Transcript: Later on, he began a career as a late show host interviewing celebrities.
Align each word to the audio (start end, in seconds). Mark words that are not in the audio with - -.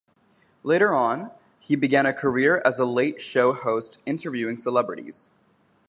Later 0.63 0.95
on, 0.95 1.29
he 1.59 1.75
began 1.75 2.07
a 2.07 2.11
career 2.13 2.59
as 2.65 2.79
a 2.79 2.85
late 2.85 3.21
show 3.21 3.53
host 3.53 3.99
interviewing 4.03 4.57
celebrities. 4.57 5.27